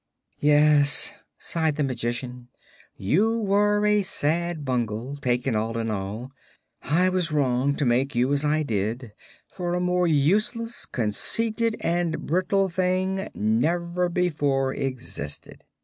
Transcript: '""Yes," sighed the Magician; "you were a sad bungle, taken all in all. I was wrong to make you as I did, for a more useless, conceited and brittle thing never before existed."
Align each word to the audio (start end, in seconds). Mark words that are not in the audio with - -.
'""Yes," 0.39 1.13
sighed 1.37 1.75
the 1.75 1.83
Magician; 1.83 2.47
"you 2.97 3.37
were 3.39 3.85
a 3.85 4.01
sad 4.01 4.65
bungle, 4.65 5.15
taken 5.17 5.55
all 5.55 5.77
in 5.77 5.91
all. 5.91 6.31
I 6.81 7.07
was 7.09 7.31
wrong 7.31 7.75
to 7.75 7.85
make 7.85 8.15
you 8.15 8.33
as 8.33 8.43
I 8.43 8.63
did, 8.63 9.13
for 9.53 9.75
a 9.75 9.79
more 9.79 10.07
useless, 10.07 10.87
conceited 10.87 11.75
and 11.81 12.25
brittle 12.25 12.67
thing 12.67 13.29
never 13.35 14.09
before 14.09 14.73
existed." 14.73 15.65